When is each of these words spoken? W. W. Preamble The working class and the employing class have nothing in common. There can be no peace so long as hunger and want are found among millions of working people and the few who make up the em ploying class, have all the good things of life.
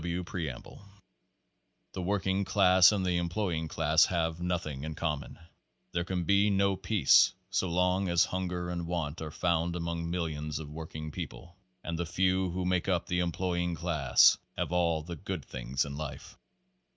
W. 0.01 0.23
W. 0.23 0.23
Preamble 0.23 0.81
The 1.91 2.01
working 2.01 2.43
class 2.43 2.91
and 2.91 3.05
the 3.05 3.17
employing 3.17 3.67
class 3.67 4.05
have 4.05 4.41
nothing 4.41 4.83
in 4.83 4.95
common. 4.95 5.37
There 5.91 6.03
can 6.03 6.23
be 6.23 6.49
no 6.49 6.75
peace 6.75 7.33
so 7.51 7.69
long 7.69 8.09
as 8.09 8.25
hunger 8.25 8.71
and 8.71 8.87
want 8.87 9.21
are 9.21 9.29
found 9.29 9.75
among 9.75 10.09
millions 10.09 10.57
of 10.57 10.71
working 10.71 11.11
people 11.11 11.55
and 11.83 11.99
the 11.99 12.07
few 12.07 12.49
who 12.49 12.65
make 12.65 12.87
up 12.89 13.05
the 13.05 13.21
em 13.21 13.31
ploying 13.31 13.75
class, 13.75 14.39
have 14.57 14.71
all 14.71 15.03
the 15.03 15.15
good 15.17 15.45
things 15.45 15.85
of 15.85 15.93
life. 15.93 16.35